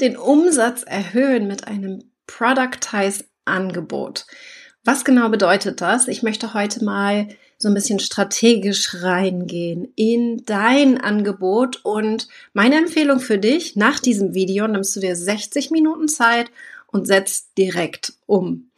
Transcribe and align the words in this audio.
den 0.00 0.16
Umsatz 0.16 0.82
erhöhen 0.82 1.46
mit 1.46 1.66
einem 1.66 2.10
Productize 2.26 3.24
Angebot. 3.44 4.26
Was 4.84 5.04
genau 5.04 5.28
bedeutet 5.28 5.80
das? 5.80 6.08
Ich 6.08 6.22
möchte 6.22 6.54
heute 6.54 6.84
mal 6.84 7.28
so 7.58 7.68
ein 7.68 7.74
bisschen 7.74 7.98
strategisch 7.98 9.02
reingehen 9.02 9.92
in 9.96 10.44
dein 10.46 11.00
Angebot 11.00 11.84
und 11.84 12.28
meine 12.52 12.76
Empfehlung 12.76 13.18
für 13.18 13.38
dich 13.38 13.74
nach 13.74 13.98
diesem 13.98 14.34
Video 14.34 14.68
nimmst 14.68 14.94
du 14.94 15.00
dir 15.00 15.16
60 15.16 15.72
Minuten 15.72 16.08
Zeit 16.08 16.50
und 16.86 17.06
setzt 17.06 17.58
direkt 17.58 18.14
um. 18.26 18.70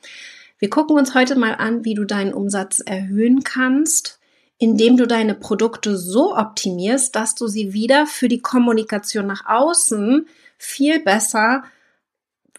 Wir 0.58 0.70
gucken 0.70 0.96
uns 0.96 1.14
heute 1.14 1.36
mal 1.36 1.54
an, 1.54 1.84
wie 1.84 1.94
du 1.94 2.04
deinen 2.04 2.32
Umsatz 2.32 2.80
erhöhen 2.80 3.44
kannst, 3.44 4.18
indem 4.58 4.96
du 4.96 5.06
deine 5.06 5.34
Produkte 5.34 5.96
so 5.96 6.36
optimierst, 6.36 7.14
dass 7.14 7.34
du 7.34 7.46
sie 7.46 7.72
wieder 7.72 8.06
für 8.06 8.28
die 8.28 8.40
Kommunikation 8.40 9.26
nach 9.26 9.46
außen 9.46 10.26
viel 10.60 11.00
besser 11.00 11.64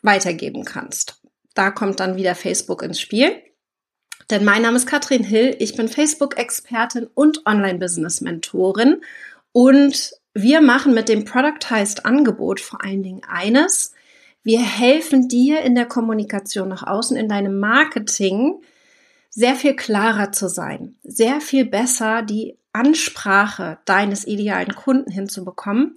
weitergeben 0.02 0.66
kannst. 0.66 1.22
Da 1.54 1.70
kommt 1.70 2.00
dann 2.00 2.16
wieder 2.16 2.34
Facebook 2.34 2.82
ins 2.82 3.00
Spiel. 3.00 3.32
Denn 4.32 4.44
mein 4.44 4.64
Name 4.64 4.78
ist 4.78 4.88
Katrin 4.88 5.24
Hill, 5.24 5.56
ich 5.60 5.76
bin 5.76 5.88
Facebook-Expertin 5.88 7.08
und 7.14 7.46
Online-Business-Mentorin 7.46 9.02
und 9.52 10.14
wir 10.34 10.62
machen 10.62 10.94
mit 10.94 11.10
dem 11.10 11.26
Productized 11.26 12.06
Angebot 12.06 12.60
vor 12.60 12.84
allen 12.84 13.04
Dingen 13.04 13.22
eines. 13.28 13.94
Wir 14.42 14.62
helfen 14.62 15.28
dir 15.28 15.62
in 15.62 15.76
der 15.76 15.86
Kommunikation 15.86 16.70
nach 16.70 16.84
außen, 16.84 17.18
in 17.18 17.28
deinem 17.28 17.60
Marketing 17.60 18.62
sehr 19.30 19.56
viel 19.56 19.76
klarer 19.76 20.32
zu 20.32 20.48
sein, 20.48 20.96
sehr 21.04 21.42
viel 21.42 21.66
besser 21.66 22.22
die 22.22 22.58
Ansprache 22.74 23.80
deines 23.86 24.26
idealen 24.26 24.74
Kunden 24.74 25.12
hinzubekommen 25.12 25.96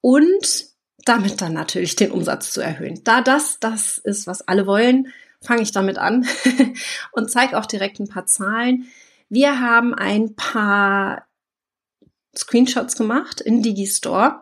und 0.00 0.69
damit 1.04 1.40
dann 1.40 1.52
natürlich 1.52 1.96
den 1.96 2.10
Umsatz 2.10 2.52
zu 2.52 2.60
erhöhen. 2.60 3.00
Da 3.04 3.20
das 3.20 3.58
das 3.60 3.98
ist, 3.98 4.26
was 4.26 4.42
alle 4.42 4.66
wollen, 4.66 5.12
fange 5.40 5.62
ich 5.62 5.72
damit 5.72 5.98
an 5.98 6.26
und 7.12 7.30
zeige 7.30 7.58
auch 7.58 7.66
direkt 7.66 7.98
ein 8.00 8.08
paar 8.08 8.26
Zahlen. 8.26 8.86
Wir 9.28 9.60
haben 9.60 9.94
ein 9.94 10.34
paar 10.34 11.26
Screenshots 12.36 12.96
gemacht 12.96 13.40
in 13.40 13.62
Digistore 13.62 14.40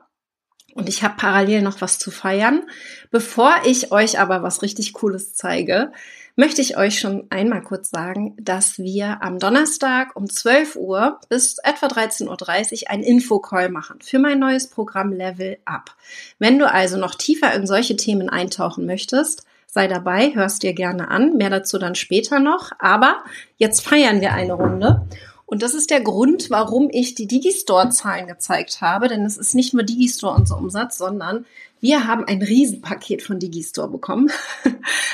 und 0.74 0.88
ich 0.88 1.02
habe 1.02 1.16
parallel 1.16 1.62
noch 1.62 1.80
was 1.80 1.98
zu 1.98 2.10
feiern. 2.10 2.62
Bevor 3.10 3.54
ich 3.64 3.92
euch 3.92 4.18
aber 4.18 4.42
was 4.42 4.62
richtig 4.62 4.92
Cooles 4.92 5.34
zeige, 5.34 5.92
möchte 6.38 6.62
ich 6.62 6.76
euch 6.76 7.00
schon 7.00 7.26
einmal 7.30 7.62
kurz 7.62 7.90
sagen, 7.90 8.36
dass 8.40 8.78
wir 8.78 9.22
am 9.22 9.40
Donnerstag 9.40 10.14
um 10.14 10.30
12 10.30 10.76
Uhr 10.76 11.18
bis 11.28 11.58
etwa 11.64 11.88
13.30 11.88 12.82
Uhr 12.84 12.90
einen 12.90 13.02
Infocall 13.02 13.70
machen 13.70 14.00
für 14.00 14.20
mein 14.20 14.38
neues 14.38 14.68
Programm 14.70 15.12
Level 15.12 15.58
Up. 15.64 15.96
Wenn 16.38 16.60
du 16.60 16.70
also 16.70 16.96
noch 16.96 17.16
tiefer 17.16 17.52
in 17.54 17.66
solche 17.66 17.96
Themen 17.96 18.28
eintauchen 18.28 18.86
möchtest, 18.86 19.46
sei 19.66 19.88
dabei, 19.88 20.32
hörst 20.32 20.62
dir 20.62 20.74
gerne 20.74 21.10
an. 21.10 21.36
Mehr 21.36 21.50
dazu 21.50 21.76
dann 21.76 21.96
später 21.96 22.38
noch. 22.38 22.70
Aber 22.78 23.24
jetzt 23.56 23.80
feiern 23.80 24.20
wir 24.20 24.32
eine 24.32 24.52
Runde. 24.52 25.08
Und 25.48 25.62
das 25.62 25.72
ist 25.72 25.88
der 25.88 26.02
Grund, 26.02 26.50
warum 26.50 26.90
ich 26.92 27.14
die 27.14 27.26
Digistore-Zahlen 27.26 28.26
gezeigt 28.26 28.82
habe. 28.82 29.08
Denn 29.08 29.24
es 29.24 29.38
ist 29.38 29.54
nicht 29.54 29.72
nur 29.72 29.82
Digistore 29.82 30.34
unser 30.34 30.58
Umsatz, 30.58 30.98
sondern 30.98 31.46
wir 31.80 32.06
haben 32.06 32.26
ein 32.26 32.42
Riesenpaket 32.42 33.22
von 33.22 33.38
Digistore 33.40 33.88
bekommen. 33.88 34.30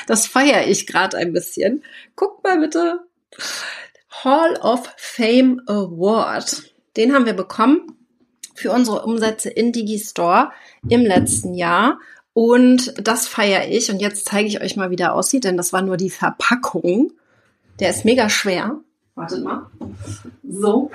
Das 0.07 0.27
feiere 0.27 0.67
ich 0.67 0.85
gerade 0.85 1.17
ein 1.17 1.33
bisschen. 1.33 1.83
Guckt 2.15 2.43
mal 2.43 2.59
bitte. 2.59 2.99
Hall 4.23 4.55
of 4.61 4.87
Fame 4.97 5.63
Award. 5.65 6.71
Den 6.95 7.15
haben 7.15 7.25
wir 7.25 7.33
bekommen 7.33 7.97
für 8.53 8.71
unsere 8.71 9.03
Umsätze 9.03 9.49
in 9.49 9.71
Digistore 9.71 10.51
im 10.87 11.01
letzten 11.01 11.55
Jahr. 11.55 11.97
Und 12.33 12.93
das 13.01 13.27
feiere 13.27 13.67
ich. 13.67 13.89
Und 13.89 13.99
jetzt 13.99 14.25
zeige 14.25 14.47
ich 14.47 14.61
euch 14.61 14.75
mal, 14.75 14.91
wie 14.91 14.95
der 14.95 15.15
aussieht, 15.15 15.45
denn 15.45 15.57
das 15.57 15.73
war 15.73 15.81
nur 15.81 15.97
die 15.97 16.11
Verpackung. 16.11 17.13
Der 17.79 17.89
ist 17.89 18.05
mega 18.05 18.29
schwer. 18.29 18.79
Wartet 19.15 19.43
mal. 19.43 19.67
So. 20.43 20.91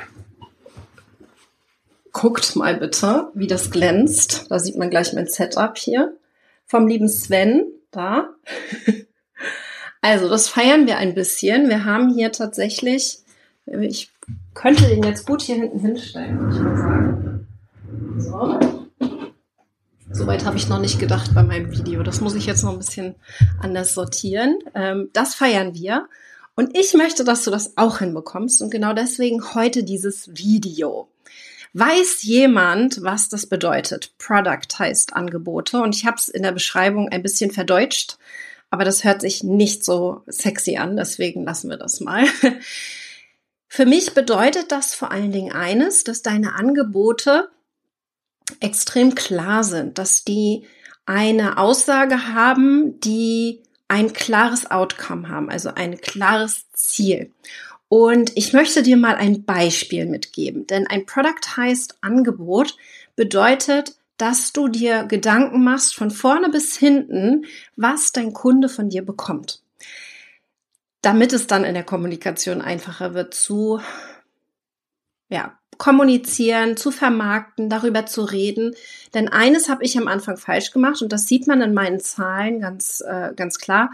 Guckt 2.12 2.54
mal 2.56 2.76
bitte, 2.76 3.28
wie 3.34 3.46
das 3.46 3.70
glänzt. 3.70 4.46
Da 4.50 4.58
sieht 4.58 4.76
man 4.76 4.90
gleich 4.90 5.12
mein 5.12 5.26
Setup 5.26 5.76
hier. 5.76 6.16
Vom 6.66 6.86
lieben 6.86 7.08
Sven. 7.08 7.66
Da. 7.90 8.30
Also, 10.02 10.28
das 10.28 10.48
feiern 10.48 10.86
wir 10.86 10.96
ein 10.96 11.14
bisschen. 11.14 11.68
Wir 11.68 11.84
haben 11.84 12.14
hier 12.14 12.32
tatsächlich, 12.32 13.18
ich 13.66 14.10
könnte 14.54 14.86
den 14.86 15.02
jetzt 15.02 15.26
gut 15.26 15.42
hier 15.42 15.56
hinten 15.56 15.80
hinstellen, 15.80 16.38
würde 16.38 16.56
ich 16.56 16.62
mal 16.62 16.76
sagen. 16.76 17.46
So. 18.16 18.60
Soweit 20.12 20.44
habe 20.44 20.56
ich 20.56 20.68
noch 20.68 20.80
nicht 20.80 20.98
gedacht 20.98 21.34
bei 21.34 21.42
meinem 21.42 21.70
Video. 21.70 22.02
Das 22.02 22.20
muss 22.20 22.34
ich 22.34 22.46
jetzt 22.46 22.64
noch 22.64 22.72
ein 22.72 22.78
bisschen 22.78 23.14
anders 23.60 23.94
sortieren. 23.94 24.58
Ähm, 24.74 25.10
das 25.12 25.34
feiern 25.34 25.74
wir. 25.74 26.08
Und 26.60 26.76
ich 26.76 26.92
möchte, 26.92 27.24
dass 27.24 27.44
du 27.44 27.50
das 27.50 27.78
auch 27.78 28.00
hinbekommst. 28.00 28.60
Und 28.60 28.68
genau 28.68 28.92
deswegen 28.92 29.54
heute 29.54 29.82
dieses 29.82 30.28
Video. 30.36 31.08
Weiß 31.72 32.22
jemand, 32.22 33.02
was 33.02 33.30
das 33.30 33.46
bedeutet? 33.46 34.12
Product 34.18 34.78
heißt 34.78 35.14
Angebote. 35.14 35.80
Und 35.80 35.96
ich 35.96 36.04
habe 36.04 36.18
es 36.18 36.28
in 36.28 36.42
der 36.42 36.52
Beschreibung 36.52 37.08
ein 37.08 37.22
bisschen 37.22 37.50
verdeutscht. 37.50 38.18
Aber 38.68 38.84
das 38.84 39.04
hört 39.04 39.22
sich 39.22 39.42
nicht 39.42 39.86
so 39.86 40.20
sexy 40.26 40.76
an. 40.76 40.98
Deswegen 40.98 41.44
lassen 41.44 41.70
wir 41.70 41.78
das 41.78 41.98
mal. 42.00 42.26
Für 43.66 43.86
mich 43.86 44.12
bedeutet 44.12 44.70
das 44.70 44.94
vor 44.94 45.12
allen 45.12 45.32
Dingen 45.32 45.52
eines, 45.52 46.04
dass 46.04 46.20
deine 46.20 46.56
Angebote 46.56 47.48
extrem 48.60 49.14
klar 49.14 49.64
sind, 49.64 49.96
dass 49.96 50.24
die 50.24 50.66
eine 51.06 51.56
Aussage 51.56 52.34
haben, 52.34 53.00
die 53.00 53.62
ein 53.90 54.12
klares 54.12 54.70
Outcome 54.70 55.28
haben, 55.28 55.50
also 55.50 55.74
ein 55.74 56.00
klares 56.00 56.70
Ziel. 56.72 57.32
Und 57.88 58.30
ich 58.36 58.52
möchte 58.52 58.84
dir 58.84 58.96
mal 58.96 59.16
ein 59.16 59.44
Beispiel 59.44 60.06
mitgeben, 60.06 60.66
denn 60.68 60.86
ein 60.86 61.06
Product 61.06 61.56
heißt 61.56 61.98
Angebot 62.00 62.76
bedeutet, 63.16 63.96
dass 64.16 64.52
du 64.52 64.68
dir 64.68 65.04
Gedanken 65.04 65.64
machst 65.64 65.96
von 65.96 66.12
vorne 66.12 66.50
bis 66.50 66.76
hinten, 66.76 67.46
was 67.74 68.12
dein 68.12 68.32
Kunde 68.32 68.68
von 68.68 68.90
dir 68.90 69.04
bekommt. 69.04 69.60
Damit 71.02 71.32
es 71.32 71.48
dann 71.48 71.64
in 71.64 71.74
der 71.74 71.82
Kommunikation 71.82 72.62
einfacher 72.62 73.14
wird 73.14 73.34
zu, 73.34 73.80
ja, 75.30 75.58
kommunizieren, 75.80 76.76
zu 76.76 76.90
vermarkten, 76.90 77.70
darüber 77.70 78.04
zu 78.04 78.22
reden. 78.22 78.76
Denn 79.14 79.28
eines 79.28 79.70
habe 79.70 79.82
ich 79.82 79.96
am 79.96 80.08
Anfang 80.08 80.36
falsch 80.36 80.72
gemacht 80.72 81.00
und 81.00 81.10
das 81.10 81.26
sieht 81.26 81.46
man 81.46 81.62
in 81.62 81.72
meinen 81.72 82.00
Zahlen 82.00 82.60
ganz, 82.60 83.02
äh, 83.04 83.32
ganz 83.34 83.58
klar. 83.58 83.90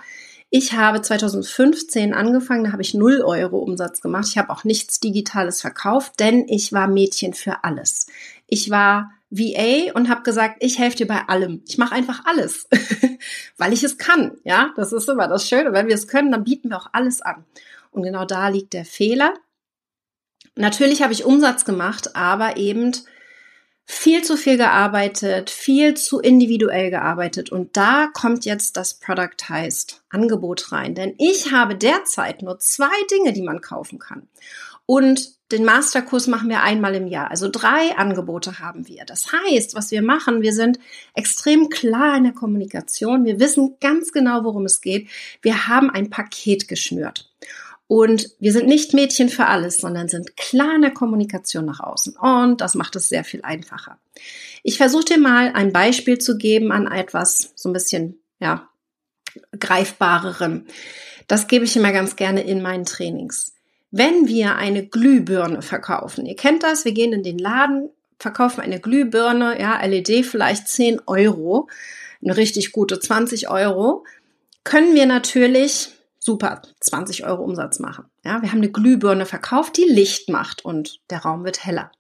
Ich 0.51 0.73
habe 0.73 1.01
2015 1.01 2.13
angefangen, 2.13 2.65
da 2.65 2.73
habe 2.73 2.83
ich 2.83 2.93
0 2.93 3.23
Euro 3.23 3.59
Umsatz 3.59 4.01
gemacht. 4.01 4.27
Ich 4.29 4.37
habe 4.37 4.51
auch 4.51 4.65
nichts 4.65 4.99
Digitales 4.99 5.61
verkauft, 5.61 6.15
denn 6.19 6.47
ich 6.49 6.73
war 6.73 6.89
Mädchen 6.89 7.35
für 7.35 7.63
alles. 7.63 8.09
Ich 8.49 8.69
war 8.69 9.13
VA 9.31 9.93
und 9.95 10.09
habe 10.09 10.23
gesagt, 10.23 10.57
ich 10.61 10.81
helfe 10.81 10.97
dir 10.97 11.07
bei 11.07 11.29
allem. 11.29 11.63
Ich 11.69 11.79
mache 11.79 11.95
einfach 11.95 12.25
alles, 12.25 12.69
weil 13.59 13.73
ich 13.73 13.85
es 13.85 13.97
kann. 13.97 14.33
Ja, 14.43 14.73
das 14.75 14.93
ist 14.93 15.09
immer 15.09 15.29
das 15.29 15.49
Schöne. 15.49 15.73
Wenn 15.73 15.87
wir 15.87 15.95
es 15.95 16.09
können, 16.09 16.33
dann 16.33 16.43
bieten 16.43 16.69
wir 16.69 16.79
auch 16.79 16.89
alles 16.93 17.23
an. 17.23 17.45
Und 17.93 18.03
genau 18.03 18.25
da 18.25 18.49
liegt 18.49 18.73
der 18.73 18.85
Fehler. 18.85 19.35
Natürlich 20.57 21.03
habe 21.03 21.13
ich 21.13 21.25
Umsatz 21.25 21.65
gemacht, 21.65 22.17
aber 22.17 22.57
eben 22.57 22.93
viel 23.85 24.25
zu 24.25 24.37
viel 24.37 24.57
gearbeitet, 24.57 25.49
viel 25.49 25.95
zu 25.95 26.19
individuell 26.19 26.91
gearbeitet. 26.91 27.53
Und 27.53 27.77
da 27.77 28.09
kommt 28.13 28.45
jetzt 28.45 28.77
das 28.77 28.95
Productized 28.95 30.03
Angebot 30.11 30.73
rein. 30.73 30.95
Denn 30.95 31.15
ich 31.19 31.53
habe 31.53 31.77
derzeit 31.77 32.43
nur 32.43 32.59
zwei 32.59 32.91
Dinge, 33.11 33.33
die 33.33 33.43
man 33.43 33.61
kaufen 33.61 34.01
kann. 34.01 34.29
Und 34.87 35.37
den 35.53 35.65
Masterkurs 35.65 36.27
machen 36.27 36.49
wir 36.49 36.63
einmal 36.63 36.97
im 36.97 37.07
Jahr. 37.07 37.31
Also 37.31 37.49
drei 37.49 37.97
Angebote 37.97 38.59
haben 38.59 38.89
wir. 38.89 39.05
Das 39.05 39.31
heißt, 39.33 39.77
was 39.77 39.93
wir 39.93 40.03
machen, 40.03 40.43
wir 40.43 40.53
sind 40.53 40.81
extrem 41.15 41.69
klar 41.69 42.17
in 42.17 42.25
der 42.25 42.33
Kommunikation. 42.33 43.25
Wir 43.25 43.39
wissen 43.39 43.77
ganz 43.81 44.11
genau, 44.11 44.43
worum 44.43 44.65
es 44.65 44.81
geht. 44.81 45.09
Wir 45.43 45.69
haben 45.69 45.91
ein 45.91 46.11
Paket 46.11 46.67
geschnürt. 46.67 47.31
Und 47.89 48.31
wir 48.41 48.53
sind 48.53 48.67
nicht 48.67 48.95
Mädchen 48.95 49.29
für 49.29 49.47
alles, 49.47 49.79
sondern 49.79 50.09
sind 50.09 50.37
klar 50.37 50.75
in 50.75 50.83
der 50.83 50.91
Kommunikation 50.91 51.65
nach 51.65 51.81
außen. 51.81 52.17
Und 52.17 52.61
das 52.61 52.75
macht 52.75 52.97
es 52.97 53.09
sehr 53.09 53.23
viel 53.23 53.43
einfacher. 53.43 53.99
Ich 54.65 54.77
versuche 54.77 55.05
dir 55.05 55.19
mal 55.19 55.53
ein 55.55 55.73
Beispiel 55.73 56.19
zu 56.19 56.37
geben 56.37 56.73
an 56.73 56.91
etwas 56.91 57.53
so 57.55 57.69
ein 57.69 57.73
bisschen, 57.73 58.19
ja, 58.41 58.69
greifbarerem. 59.59 60.67
Das 61.29 61.47
gebe 61.47 61.65
ich 61.65 61.77
immer 61.77 61.93
ganz 61.93 62.17
gerne 62.17 62.43
in 62.43 62.63
meinen 62.63 62.87
Trainings. 62.87 63.55
Wenn 63.91 64.27
wir 64.27 64.57
eine 64.57 64.87
Glühbirne 64.87 65.63
verkaufen, 65.63 66.27
ihr 66.27 66.37
kennt 66.37 66.65
das, 66.65 66.85
wir 66.85 66.93
gehen 66.93 67.13
in 67.13 67.23
den 67.23 67.39
Laden, 67.39 67.91
verkaufen 68.19 68.61
eine 68.61 68.81
Glühbirne, 68.81 69.61
ja, 69.61 69.81
LED 69.85 70.27
vielleicht 70.27 70.69
10 70.69 71.03
Euro, 71.07 71.69
eine 72.23 72.37
richtig 72.37 72.73
gute 72.73 72.99
20 72.99 73.49
Euro, 73.49 74.05
können 74.65 74.95
wir 74.95 75.07
natürlich 75.07 75.91
super 76.27 76.61
20 76.81 77.25
Euro 77.25 77.45
Umsatz 77.45 77.79
machen. 77.79 78.05
Ja, 78.25 78.43
wir 78.43 78.51
haben 78.51 78.59
eine 78.59 78.71
Glühbirne 78.71 79.25
verkauft, 79.25 79.77
die 79.77 79.89
Licht 79.89 80.29
macht 80.29 80.65
und 80.65 81.01
der 81.09 81.21
Raum 81.21 81.45
wird 81.45 81.65
heller. 81.65 81.93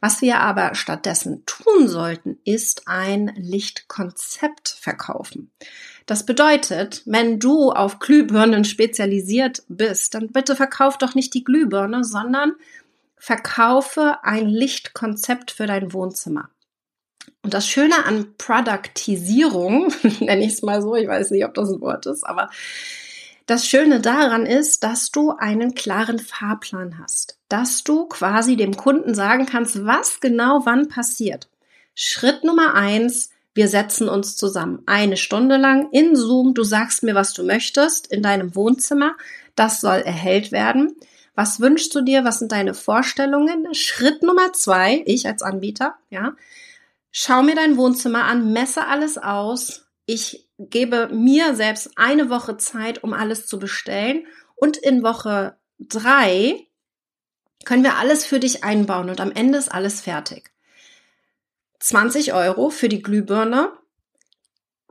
Was 0.00 0.20
wir 0.20 0.40
aber 0.40 0.74
stattdessen 0.74 1.44
tun 1.46 1.88
sollten, 1.88 2.38
ist 2.44 2.82
ein 2.86 3.32
Lichtkonzept 3.36 4.68
verkaufen. 4.68 5.50
Das 6.04 6.26
bedeutet, 6.26 7.02
wenn 7.06 7.40
du 7.40 7.72
auf 7.72 8.00
Glühbirnen 8.00 8.66
spezialisiert 8.66 9.62
bist, 9.68 10.14
dann 10.14 10.28
bitte 10.28 10.56
verkauf 10.56 10.98
doch 10.98 11.14
nicht 11.14 11.32
die 11.32 11.42
Glühbirne, 11.42 12.04
sondern 12.04 12.52
verkaufe 13.16 14.18
ein 14.22 14.46
Lichtkonzept 14.46 15.50
für 15.50 15.66
dein 15.66 15.94
Wohnzimmer. 15.94 16.50
Und 17.40 17.54
das 17.54 17.66
Schöne 17.66 18.04
an 18.04 18.34
Produktisierung, 18.36 19.90
nenne 20.20 20.44
ich 20.44 20.52
es 20.52 20.62
mal 20.62 20.82
so, 20.82 20.94
ich 20.96 21.08
weiß 21.08 21.30
nicht, 21.30 21.46
ob 21.46 21.54
das 21.54 21.70
ein 21.70 21.80
Wort 21.80 22.04
ist, 22.04 22.24
aber 22.24 22.50
das 23.46 23.66
Schöne 23.66 24.00
daran 24.00 24.46
ist, 24.46 24.84
dass 24.84 25.10
du 25.10 25.32
einen 25.32 25.74
klaren 25.74 26.18
Fahrplan 26.18 26.98
hast, 26.98 27.38
dass 27.48 27.84
du 27.84 28.06
quasi 28.06 28.56
dem 28.56 28.76
Kunden 28.76 29.14
sagen 29.14 29.46
kannst, 29.46 29.84
was 29.84 30.20
genau 30.20 30.62
wann 30.64 30.88
passiert. 30.88 31.48
Schritt 31.94 32.42
Nummer 32.42 32.74
eins, 32.74 33.30
wir 33.54 33.68
setzen 33.68 34.08
uns 34.08 34.36
zusammen 34.36 34.82
eine 34.86 35.16
Stunde 35.16 35.56
lang 35.56 35.88
in 35.92 36.16
Zoom. 36.16 36.54
Du 36.54 36.64
sagst 36.64 37.02
mir, 37.04 37.14
was 37.14 37.32
du 37.34 37.44
möchtest 37.44 38.08
in 38.08 38.22
deinem 38.22 38.56
Wohnzimmer. 38.56 39.14
Das 39.54 39.80
soll 39.80 39.98
erhellt 39.98 40.50
werden. 40.50 40.96
Was 41.36 41.60
wünschst 41.60 41.94
du 41.94 42.00
dir? 42.00 42.24
Was 42.24 42.40
sind 42.40 42.50
deine 42.50 42.74
Vorstellungen? 42.74 43.72
Schritt 43.74 44.22
Nummer 44.22 44.52
zwei, 44.52 45.02
ich 45.06 45.26
als 45.26 45.42
Anbieter, 45.42 45.94
ja. 46.10 46.34
Schau 47.12 47.42
mir 47.42 47.54
dein 47.54 47.76
Wohnzimmer 47.76 48.24
an, 48.24 48.52
messe 48.52 48.86
alles 48.86 49.18
aus. 49.18 49.86
Ich 50.06 50.48
gebe 50.70 51.08
mir 51.08 51.54
selbst 51.54 51.90
eine 51.96 52.30
Woche 52.30 52.56
Zeit, 52.56 53.02
um 53.02 53.12
alles 53.12 53.46
zu 53.46 53.58
bestellen. 53.58 54.26
Und 54.56 54.76
in 54.76 55.02
Woche 55.02 55.56
drei 55.78 56.66
können 57.64 57.84
wir 57.84 57.96
alles 57.96 58.24
für 58.24 58.40
dich 58.40 58.64
einbauen 58.64 59.10
und 59.10 59.20
am 59.20 59.32
Ende 59.32 59.58
ist 59.58 59.72
alles 59.72 60.00
fertig. 60.00 60.50
20 61.80 62.32
Euro 62.32 62.70
für 62.70 62.88
die 62.88 63.02
Glühbirne, 63.02 63.72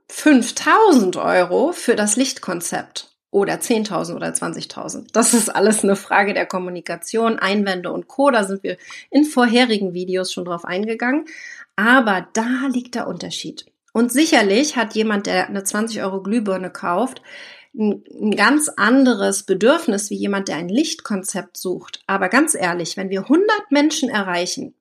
5000 0.09 1.15
Euro 1.17 1.71
für 1.71 1.95
das 1.95 2.15
Lichtkonzept 2.15 3.15
oder 3.31 3.55
10.000 3.55 4.15
oder 4.15 4.27
20.000. 4.27 5.07
Das 5.11 5.33
ist 5.33 5.49
alles 5.49 5.83
eine 5.83 5.95
Frage 5.95 6.35
der 6.35 6.45
Kommunikation, 6.45 7.39
Einwände 7.39 7.91
und 7.91 8.07
Co. 8.07 8.29
Da 8.29 8.43
sind 8.43 8.61
wir 8.61 8.77
in 9.09 9.25
vorherigen 9.25 9.93
Videos 9.93 10.31
schon 10.31 10.45
drauf 10.45 10.65
eingegangen. 10.65 11.25
Aber 11.75 12.27
da 12.33 12.67
liegt 12.71 12.93
der 12.93 13.07
Unterschied. 13.07 13.65
Und 13.93 14.11
sicherlich 14.11 14.75
hat 14.75 14.95
jemand, 14.95 15.27
der 15.27 15.47
eine 15.47 15.63
20 15.63 16.01
Euro 16.01 16.21
Glühbirne 16.21 16.71
kauft, 16.71 17.21
ein, 17.75 18.35
ganz 18.35 18.69
anderes 18.69 19.43
Bedürfnis 19.43 20.09
wie 20.09 20.15
jemand, 20.15 20.47
der 20.47 20.57
ein 20.57 20.69
Lichtkonzept 20.69 21.57
sucht. 21.57 22.03
Aber 22.07 22.27
ganz 22.29 22.55
ehrlich, 22.55 22.97
wenn 22.97 23.09
wir 23.09 23.21
100 23.21 23.71
Menschen 23.71 24.09
erreichen, 24.09 24.75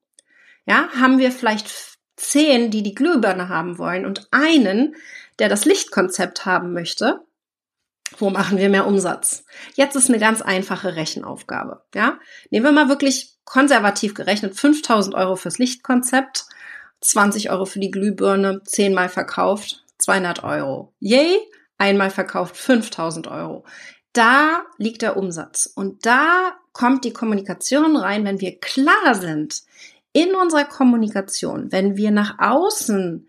ja, 0.65 0.89
haben 0.99 1.19
wir 1.19 1.31
vielleicht 1.31 1.71
10, 2.17 2.71
die 2.71 2.83
die 2.83 2.95
Glühbirne 2.95 3.49
haben 3.49 3.77
wollen 3.77 4.05
und 4.05 4.27
einen, 4.31 4.95
der 5.39 5.49
das 5.49 5.65
Lichtkonzept 5.65 6.45
haben 6.45 6.73
möchte. 6.73 7.21
Wo 8.17 8.29
machen 8.29 8.57
wir 8.57 8.69
mehr 8.69 8.85
Umsatz? 8.85 9.43
Jetzt 9.75 9.95
ist 9.95 10.09
eine 10.09 10.19
ganz 10.19 10.41
einfache 10.41 10.95
Rechenaufgabe. 10.95 11.83
Ja, 11.95 12.19
nehmen 12.51 12.65
wir 12.65 12.71
mal 12.71 12.89
wirklich 12.89 13.37
konservativ 13.43 14.13
gerechnet 14.13 14.55
5000 14.55 15.15
Euro 15.15 15.35
fürs 15.35 15.57
Lichtkonzept 15.57 16.45
20 17.03 17.51
Euro 17.51 17.65
für 17.65 17.79
die 17.79 17.91
Glühbirne, 17.91 18.61
zehnmal 18.65 19.09
verkauft, 19.09 19.83
200 19.99 20.43
Euro. 20.43 20.93
Yay, 20.99 21.39
einmal 21.77 22.09
verkauft, 22.09 22.57
5000 22.57 23.27
Euro. 23.27 23.65
Da 24.13 24.63
liegt 24.77 25.01
der 25.01 25.17
Umsatz. 25.17 25.69
Und 25.73 26.05
da 26.05 26.53
kommt 26.71 27.03
die 27.03 27.13
Kommunikation 27.13 27.97
rein, 27.97 28.25
wenn 28.25 28.39
wir 28.39 28.59
klar 28.59 29.15
sind 29.15 29.63
in 30.13 30.35
unserer 30.35 30.65
Kommunikation, 30.65 31.71
wenn 31.71 31.97
wir 31.97 32.11
nach 32.11 32.37
außen 32.39 33.27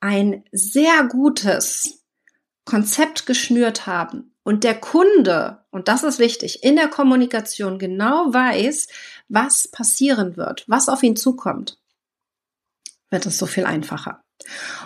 ein 0.00 0.44
sehr 0.52 1.04
gutes 1.04 2.04
Konzept 2.64 3.26
geschnürt 3.26 3.86
haben 3.86 4.32
und 4.44 4.64
der 4.64 4.78
Kunde, 4.78 5.64
und 5.70 5.88
das 5.88 6.04
ist 6.04 6.18
wichtig, 6.18 6.62
in 6.62 6.76
der 6.76 6.88
Kommunikation 6.88 7.78
genau 7.78 8.32
weiß, 8.32 8.86
was 9.28 9.68
passieren 9.68 10.36
wird, 10.36 10.64
was 10.68 10.88
auf 10.88 11.02
ihn 11.02 11.16
zukommt, 11.16 11.79
wird 13.10 13.26
es 13.26 13.38
so 13.38 13.46
viel 13.46 13.64
einfacher. 13.64 14.22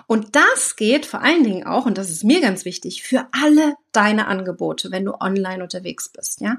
Und 0.07 0.35
das 0.35 0.77
geht 0.77 1.07
vor 1.07 1.23
allen 1.23 1.45
Dingen 1.45 1.67
auch, 1.67 1.87
und 1.87 1.99
das 1.99 2.11
ist 2.11 2.25
mir 2.25 2.41
ganz 2.41 2.65
wichtig, 2.65 3.03
für 3.03 3.29
alle 3.33 3.77
deine 3.93 4.27
Angebote, 4.27 4.91
wenn 4.91 5.05
du 5.05 5.15
online 5.21 5.63
unterwegs 5.63 6.09
bist, 6.09 6.41
ja. 6.41 6.57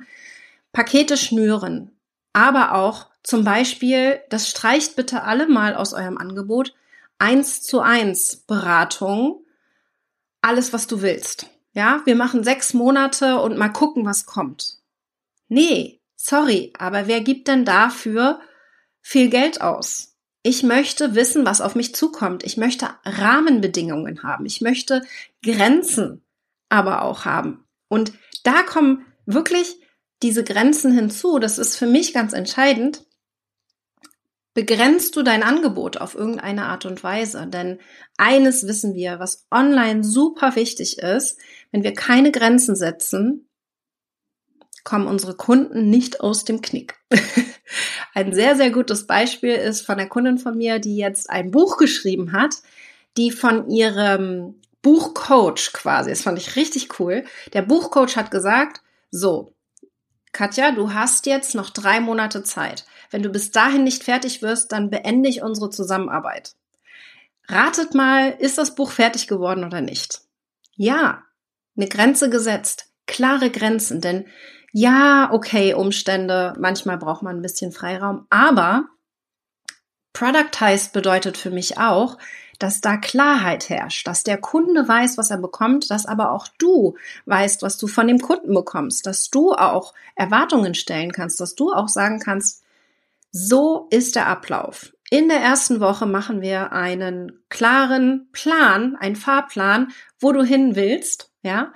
Pakete 0.71 1.17
schnüren, 1.17 1.91
aber 2.33 2.73
auch 2.73 3.07
zum 3.23 3.43
Beispiel, 3.43 4.21
das 4.29 4.49
streicht 4.49 4.95
bitte 4.95 5.23
alle 5.23 5.47
mal 5.47 5.75
aus 5.75 5.93
eurem 5.93 6.17
Angebot, 6.17 6.73
eins 7.17 7.61
zu 7.61 7.79
eins 7.79 8.35
Beratung, 8.35 9.45
alles, 10.41 10.73
was 10.73 10.87
du 10.87 11.01
willst. 11.01 11.47
Ja, 11.73 12.01
wir 12.05 12.15
machen 12.15 12.43
sechs 12.43 12.73
Monate 12.73 13.39
und 13.39 13.57
mal 13.57 13.69
gucken, 13.69 14.05
was 14.05 14.25
kommt. 14.25 14.77
Nee, 15.47 16.01
sorry, 16.15 16.71
aber 16.77 17.07
wer 17.07 17.21
gibt 17.21 17.47
denn 17.47 17.65
dafür 17.65 18.39
viel 19.01 19.29
Geld 19.29 19.61
aus? 19.61 20.14
Ich 20.47 20.61
möchte 20.61 21.15
wissen, 21.15 21.43
was 21.43 21.59
auf 21.59 21.73
mich 21.73 21.95
zukommt. 21.95 22.43
Ich 22.43 22.55
möchte 22.55 22.87
Rahmenbedingungen 23.03 24.21
haben. 24.21 24.45
Ich 24.45 24.61
möchte 24.61 25.01
Grenzen 25.41 26.23
aber 26.69 27.01
auch 27.01 27.25
haben. 27.25 27.65
Und 27.87 28.13
da 28.43 28.61
kommen 28.61 29.07
wirklich 29.25 29.81
diese 30.21 30.43
Grenzen 30.43 30.91
hinzu. 30.91 31.39
Das 31.39 31.57
ist 31.57 31.77
für 31.77 31.87
mich 31.87 32.13
ganz 32.13 32.33
entscheidend. 32.33 33.07
Begrenzt 34.53 35.15
du 35.15 35.23
dein 35.23 35.41
Angebot 35.41 35.97
auf 35.97 36.13
irgendeine 36.13 36.65
Art 36.65 36.85
und 36.85 37.03
Weise? 37.03 37.47
Denn 37.47 37.79
eines 38.15 38.67
wissen 38.67 38.93
wir, 38.93 39.17
was 39.17 39.47
online 39.49 40.03
super 40.03 40.55
wichtig 40.55 40.99
ist, 40.99 41.39
wenn 41.71 41.81
wir 41.81 41.95
keine 41.95 42.31
Grenzen 42.31 42.75
setzen, 42.75 43.49
kommen 44.83 45.07
unsere 45.07 45.35
Kunden 45.35 45.89
nicht 45.89 46.21
aus 46.21 46.45
dem 46.45 46.61
Knick. 46.61 46.93
Ein 48.15 48.33
sehr, 48.33 48.55
sehr 48.55 48.71
gutes 48.71 49.07
Beispiel 49.07 49.55
ist 49.55 49.85
von 49.85 49.99
einer 49.99 50.07
Kundin 50.07 50.37
von 50.37 50.57
mir, 50.57 50.79
die 50.79 50.95
jetzt 50.95 51.29
ein 51.29 51.51
Buch 51.51 51.75
geschrieben 51.75 52.31
hat, 52.31 52.55
die 53.17 53.29
von 53.29 53.69
ihrem 53.69 54.55
Buchcoach 54.81 55.73
quasi, 55.73 56.11
das 56.11 56.21
fand 56.21 56.37
ich 56.37 56.55
richtig 56.55 56.97
cool. 56.99 57.25
Der 57.51 57.61
Buchcoach 57.61 58.15
hat 58.15 58.31
gesagt, 58.31 58.81
so, 59.11 59.53
Katja, 60.31 60.71
du 60.71 60.93
hast 60.93 61.25
jetzt 61.25 61.55
noch 61.55 61.69
drei 61.69 61.99
Monate 61.99 62.41
Zeit. 62.43 62.85
Wenn 63.11 63.21
du 63.21 63.29
bis 63.29 63.51
dahin 63.51 63.83
nicht 63.83 64.05
fertig 64.05 64.41
wirst, 64.41 64.71
dann 64.71 64.89
beende 64.89 65.27
ich 65.27 65.41
unsere 65.41 65.69
Zusammenarbeit. 65.69 66.55
Ratet 67.49 67.95
mal, 67.95 68.29
ist 68.39 68.57
das 68.57 68.75
Buch 68.75 68.91
fertig 68.91 69.27
geworden 69.27 69.65
oder 69.65 69.81
nicht? 69.81 70.21
Ja, 70.77 71.23
eine 71.75 71.89
Grenze 71.89 72.29
gesetzt, 72.29 72.93
klare 73.07 73.49
Grenzen, 73.49 73.99
denn 73.99 74.25
ja, 74.77 75.29
okay, 75.31 75.73
Umstände, 75.73 76.53
manchmal 76.59 76.97
braucht 76.97 77.23
man 77.23 77.37
ein 77.37 77.41
bisschen 77.41 77.71
Freiraum, 77.71 78.27
aber 78.29 78.83
Productized 80.11 80.91
bedeutet 80.91 81.37
für 81.37 81.49
mich 81.49 81.77
auch, 81.77 82.17
dass 82.59 82.81
da 82.81 82.97
Klarheit 82.97 83.69
herrscht, 83.69 84.05
dass 84.05 84.23
der 84.23 84.37
Kunde 84.37 84.85
weiß, 84.85 85.17
was 85.17 85.31
er 85.31 85.37
bekommt, 85.37 85.89
dass 85.91 86.05
aber 86.05 86.31
auch 86.31 86.49
du 86.57 86.97
weißt, 87.25 87.61
was 87.61 87.77
du 87.77 87.87
von 87.87 88.05
dem 88.09 88.19
Kunden 88.19 88.53
bekommst, 88.53 89.07
dass 89.07 89.29
du 89.29 89.53
auch 89.53 89.93
Erwartungen 90.13 90.73
stellen 90.73 91.13
kannst, 91.13 91.39
dass 91.39 91.55
du 91.55 91.71
auch 91.71 91.87
sagen 91.87 92.19
kannst, 92.19 92.61
so 93.31 93.87
ist 93.91 94.17
der 94.17 94.27
Ablauf. 94.27 94.91
In 95.09 95.29
der 95.29 95.39
ersten 95.39 95.79
Woche 95.79 96.05
machen 96.05 96.41
wir 96.41 96.73
einen 96.73 97.45
klaren 97.47 98.27
Plan, 98.33 98.97
einen 98.97 99.15
Fahrplan, 99.15 99.93
wo 100.19 100.33
du 100.33 100.43
hin 100.43 100.75
willst, 100.75 101.31
ja, 101.43 101.71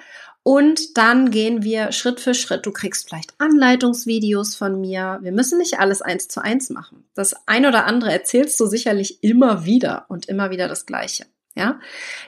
und 0.49 0.97
dann 0.97 1.29
gehen 1.29 1.61
wir 1.61 1.91
Schritt 1.91 2.19
für 2.19 2.33
Schritt. 2.33 2.65
Du 2.65 2.71
kriegst 2.71 3.07
vielleicht 3.07 3.35
Anleitungsvideos 3.37 4.55
von 4.55 4.81
mir. 4.81 5.19
Wir 5.21 5.31
müssen 5.31 5.59
nicht 5.59 5.77
alles 5.77 6.01
eins 6.01 6.27
zu 6.27 6.41
eins 6.41 6.71
machen. 6.71 7.03
Das 7.13 7.35
ein 7.45 7.67
oder 7.67 7.85
andere 7.85 8.11
erzählst 8.11 8.59
du 8.59 8.65
sicherlich 8.65 9.23
immer 9.23 9.65
wieder 9.65 10.07
und 10.07 10.25
immer 10.25 10.49
wieder 10.49 10.67
das 10.67 10.87
Gleiche. 10.87 11.27
Ja? 11.53 11.79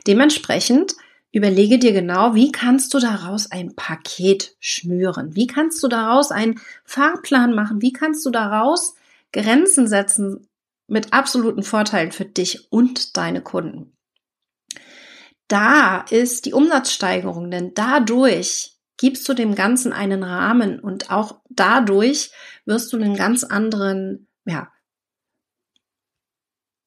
Dementsprechend 0.06 0.94
überlege 1.32 1.80
dir 1.80 1.94
genau, 1.94 2.36
wie 2.36 2.52
kannst 2.52 2.94
du 2.94 3.00
daraus 3.00 3.52
ein 3.52 3.76
Paket 3.76 4.56
schnüren? 4.60 5.36
Wie 5.36 5.48
kannst 5.48 5.82
du 5.82 5.88
daraus 5.88 6.30
einen 6.30 6.62
Fahrplan 6.86 7.56
machen? 7.56 7.82
Wie 7.82 7.92
kannst 7.92 8.24
du 8.24 8.30
daraus 8.30 8.94
Grenzen 9.34 9.88
setzen 9.88 10.48
mit 10.86 11.12
absoluten 11.12 11.64
Vorteilen 11.64 12.12
für 12.12 12.26
dich 12.26 12.72
und 12.72 13.18
deine 13.18 13.42
Kunden? 13.42 13.94
Da 15.52 16.06
ist 16.10 16.46
die 16.46 16.54
Umsatzsteigerung, 16.54 17.52
denn 17.52 17.74
dadurch 17.74 18.78
gibst 18.98 19.28
du 19.28 19.34
dem 19.34 19.56
Ganzen 19.56 19.92
einen 19.92 20.24
Rahmen 20.24 20.80
und 20.80 21.12
auch 21.12 21.42
dadurch 21.50 22.32
wirst 22.66 22.94
du 22.94 22.98
einen 22.98 23.16
ganz 23.16 23.44
anderen, 23.44 24.28
ja, 24.46 24.72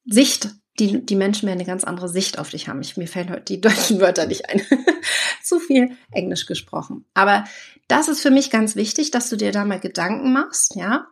Sicht, 0.07 0.51
die, 0.79 1.05
die 1.05 1.17
Menschen 1.17 1.47
werden 1.47 1.59
eine 1.59 1.67
ganz 1.67 1.85
andere 1.85 2.09
Sicht 2.09 2.39
auf 2.39 2.51
dich 2.51 2.69
haben. 2.69 2.81
Ich, 2.81 2.97
mir 2.97 3.09
fällen 3.09 3.31
heute 3.31 3.45
die 3.45 3.61
deutschen 3.61 4.01
Wörter 4.01 4.27
nicht 4.27 4.49
ein. 4.49 4.63
Zu 5.43 5.61
viel 5.61 5.97
Englisch 6.11 6.47
gesprochen. 6.47 7.05
Aber 7.13 7.45
das 7.89 8.09
ist 8.09 8.21
für 8.21 8.31
mich 8.31 8.51
ganz 8.51 8.77
wichtig, 8.77 9.11
dass 9.11 9.29
du 9.29 9.37
dir 9.37 9.53
da 9.53 9.65
mal 9.65 9.81
Gedanken 9.81 10.33
machst, 10.33 10.77
ja. 10.77 11.07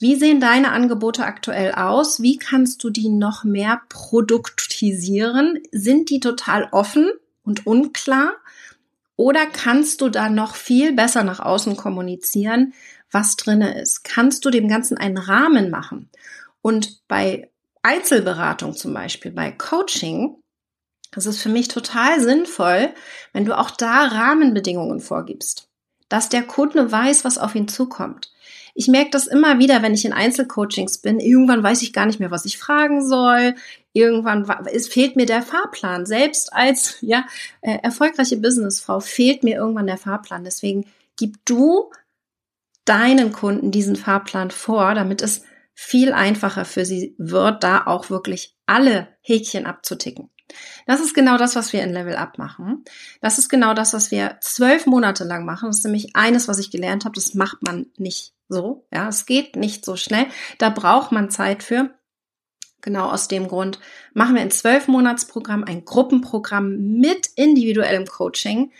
Wie 0.00 0.16
sehen 0.16 0.40
deine 0.40 0.72
Angebote 0.72 1.24
aktuell 1.24 1.72
aus? 1.72 2.20
Wie 2.20 2.36
kannst 2.36 2.82
du 2.84 2.90
die 2.90 3.08
noch 3.08 3.44
mehr 3.44 3.82
produktisieren? 3.88 5.60
Sind 5.70 6.10
die 6.10 6.20
total 6.20 6.68
offen 6.72 7.10
und 7.44 7.66
unklar? 7.66 8.34
Oder 9.16 9.46
kannst 9.46 10.00
du 10.00 10.08
da 10.08 10.28
noch 10.28 10.56
viel 10.56 10.92
besser 10.92 11.22
nach 11.22 11.38
außen 11.38 11.76
kommunizieren, 11.76 12.74
was 13.10 13.36
drinne 13.36 13.80
ist? 13.80 14.02
Kannst 14.02 14.44
du 14.44 14.50
dem 14.50 14.68
Ganzen 14.68 14.98
einen 14.98 15.18
Rahmen 15.18 15.70
machen? 15.70 16.10
Und 16.62 17.06
bei 17.06 17.50
Einzelberatung 17.82 18.74
zum 18.74 18.92
Beispiel, 18.92 19.30
bei 19.30 19.52
Coaching, 19.52 20.36
das 21.12 21.26
ist 21.26 21.40
für 21.40 21.48
mich 21.48 21.68
total 21.68 22.20
sinnvoll, 22.20 22.92
wenn 23.32 23.44
du 23.44 23.56
auch 23.56 23.70
da 23.70 24.06
Rahmenbedingungen 24.06 25.00
vorgibst, 25.00 25.68
dass 26.08 26.28
der 26.28 26.42
Kunde 26.42 26.90
weiß, 26.90 27.24
was 27.24 27.38
auf 27.38 27.54
ihn 27.54 27.68
zukommt. 27.68 28.32
Ich 28.74 28.88
merke 28.88 29.10
das 29.10 29.28
immer 29.28 29.60
wieder, 29.60 29.82
wenn 29.82 29.94
ich 29.94 30.04
in 30.04 30.12
Einzelcoachings 30.12 30.98
bin. 30.98 31.20
Irgendwann 31.20 31.62
weiß 31.62 31.82
ich 31.82 31.92
gar 31.92 32.06
nicht 32.06 32.18
mehr, 32.18 32.32
was 32.32 32.44
ich 32.44 32.58
fragen 32.58 33.06
soll. 33.06 33.54
Irgendwann 33.92 34.48
es 34.72 34.88
fehlt 34.88 35.14
mir 35.14 35.26
der 35.26 35.42
Fahrplan. 35.42 36.06
Selbst 36.06 36.52
als 36.52 36.98
ja 37.00 37.24
äh, 37.60 37.78
erfolgreiche 37.82 38.36
Businessfrau 38.36 39.00
fehlt 39.00 39.44
mir 39.44 39.56
irgendwann 39.56 39.86
der 39.86 39.98
Fahrplan. 39.98 40.44
Deswegen 40.44 40.86
gib 41.16 41.44
du 41.44 41.90
deinen 42.84 43.32
Kunden 43.32 43.70
diesen 43.70 43.96
Fahrplan 43.96 44.50
vor, 44.50 44.94
damit 44.94 45.22
es 45.22 45.42
viel 45.72 46.12
einfacher 46.12 46.64
für 46.64 46.84
sie 46.84 47.14
wird, 47.18 47.64
da 47.64 47.86
auch 47.86 48.10
wirklich 48.10 48.56
alle 48.66 49.08
Häkchen 49.22 49.66
abzuticken. 49.66 50.30
Das 50.86 51.00
ist 51.00 51.14
genau 51.14 51.38
das, 51.38 51.56
was 51.56 51.72
wir 51.72 51.82
in 51.82 51.92
Level 51.92 52.16
Up 52.16 52.38
machen. 52.38 52.84
Das 53.20 53.38
ist 53.38 53.48
genau 53.48 53.74
das, 53.74 53.94
was 53.94 54.10
wir 54.10 54.36
zwölf 54.40 54.86
Monate 54.86 55.24
lang 55.24 55.44
machen. 55.44 55.68
Das 55.68 55.78
ist 55.78 55.84
nämlich 55.84 56.14
eines, 56.14 56.48
was 56.48 56.58
ich 56.58 56.70
gelernt 56.70 57.04
habe. 57.04 57.14
Das 57.14 57.34
macht 57.34 57.62
man 57.62 57.86
nicht 57.96 58.34
so. 58.48 58.86
Ja, 58.92 59.08
es 59.08 59.26
geht 59.26 59.56
nicht 59.56 59.84
so 59.84 59.96
schnell. 59.96 60.26
Da 60.58 60.70
braucht 60.70 61.12
man 61.12 61.30
Zeit 61.30 61.62
für. 61.62 61.90
Genau 62.82 63.10
aus 63.10 63.28
dem 63.28 63.48
Grund 63.48 63.78
machen 64.12 64.34
wir 64.34 64.42
ein 64.42 64.50
zwölf 64.50 64.88
Monatsprogramm, 64.88 65.64
ein 65.64 65.86
Gruppenprogramm 65.86 66.98
mit 66.98 67.28
individuellem 67.34 68.06
Coaching 68.06 68.72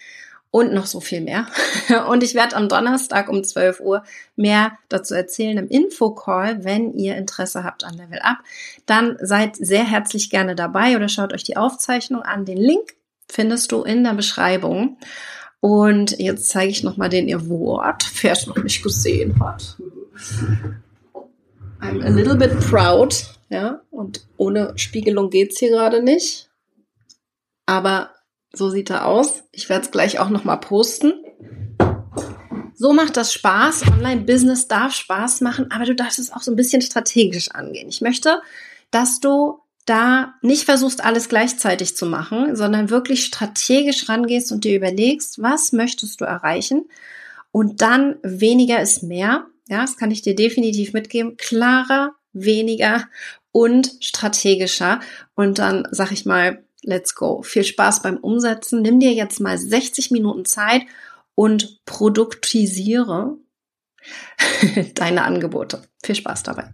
und 0.55 0.73
noch 0.73 0.87
so 0.87 1.01
viel 1.01 1.21
mehr. 1.21 1.49
Und 2.09 2.23
ich 2.23 2.37
werde 2.37 2.55
am 2.55 2.69
Donnerstag 2.69 3.29
um 3.29 3.43
12 3.43 3.81
Uhr 3.81 4.05
mehr 4.37 4.79
dazu 4.89 5.13
erzählen 5.13 5.59
im 5.59 5.67
Infocall, 5.67 6.63
wenn 6.63 6.95
ihr 6.95 7.17
Interesse 7.17 7.65
habt 7.65 7.83
an 7.83 7.95
Level 7.95 8.21
Up. 8.21 8.37
Dann 8.87 9.17
seid 9.21 9.57
sehr 9.57 9.83
herzlich 9.83 10.31
gerne 10.31 10.55
dabei 10.55 10.95
oder 10.95 11.09
schaut 11.09 11.33
euch 11.33 11.43
die 11.43 11.57
Aufzeichnung 11.57 12.23
an. 12.23 12.45
Den 12.45 12.59
Link 12.59 12.95
findest 13.29 13.73
du 13.73 13.83
in 13.83 14.05
der 14.05 14.15
Beschreibung. 14.15 14.97
Und 15.59 16.21
jetzt 16.21 16.51
zeige 16.51 16.71
ich 16.71 16.85
nochmal 16.85 17.09
den 17.09 17.35
Award, 17.35 18.09
wer 18.23 18.33
es 18.33 18.47
noch 18.47 18.63
nicht 18.63 18.81
gesehen 18.85 19.41
hat. 19.41 19.77
I'm 21.81 22.05
a 22.05 22.11
little 22.11 22.37
bit 22.37 22.61
proud, 22.61 23.25
ja, 23.49 23.81
und 23.91 24.25
ohne 24.37 24.75
Spiegelung 24.77 25.31
geht's 25.31 25.59
hier 25.59 25.71
gerade 25.71 26.01
nicht. 26.01 26.49
Aber 27.67 28.11
so 28.55 28.71
sieht 28.71 28.91
er 28.91 29.07
aus. 29.07 29.45
Ich 29.53 29.69
werde 29.69 29.85
es 29.85 29.91
gleich 29.91 30.19
auch 30.19 30.31
nochmal 30.31 30.61
posten. 30.61 31.13
So 32.77 32.93
macht 32.93 33.17
das 33.17 33.33
Spaß. 33.33 33.87
Online-Business 33.89 34.69
darf 34.69 34.95
Spaß 34.95 35.41
machen, 35.41 35.71
aber 35.71 35.85
du 35.85 35.95
darfst 35.95 36.19
es 36.19 36.33
auch 36.33 36.43
so 36.43 36.53
ein 36.53 36.57
bisschen 36.57 36.83
strategisch 36.83 37.51
angehen. 37.51 37.89
Ich 37.89 38.01
möchte, 38.01 38.41
dass 38.91 39.21
du 39.21 39.61
da 39.87 40.35
nicht 40.41 40.65
versuchst, 40.65 41.05
alles 41.05 41.29
gleichzeitig 41.29 41.97
zu 41.97 42.07
machen, 42.07 42.57
sondern 42.57 42.91
wirklich 42.91 43.25
strategisch 43.25 44.09
rangehst 44.09 44.51
und 44.51 44.65
dir 44.65 44.77
überlegst, 44.77 45.43
was 45.43 45.73
möchtest 45.73 46.21
du 46.21 46.25
erreichen? 46.25 46.87
Und 47.53 47.83
dann 47.83 48.17
weniger 48.23 48.81
ist 48.81 49.03
mehr. 49.03 49.47
Ja, 49.69 49.83
das 49.83 49.97
kann 49.97 50.11
ich 50.11 50.23
dir 50.23 50.35
definitiv 50.35 50.93
mitgeben. 50.93 51.37
Klarer, 51.37 52.15
weniger 52.33 53.07
und 53.53 53.93
strategischer. 54.01 55.01
Und 55.35 55.59
dann 55.59 55.87
sag 55.91 56.13
ich 56.13 56.27
mal, 56.27 56.65
let's 56.85 57.15
go. 57.15 57.43
Viel 57.43 57.65
Spaß 57.65 58.03
beim 58.03 58.17
Umsetzen. 58.17 58.83
Nimm 58.83 59.01
dir 59.01 59.13
jetzt 59.13 59.41
mal 59.41 59.59
60 59.59 60.11
Minuten 60.11 60.45
Zeit 60.45 60.83
und 61.35 61.85
produktisiere 61.85 63.37
deine 64.95 65.23
Angebote. 65.23 65.83
Viel 66.03 66.15
Spaß 66.15 66.43
dabei. 66.45 66.73